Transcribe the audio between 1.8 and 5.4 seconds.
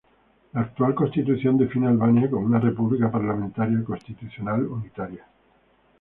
Albania como una república parlamentaria constitucional unitaria.